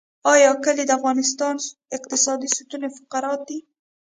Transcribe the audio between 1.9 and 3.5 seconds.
اقتصادي ستون فقرات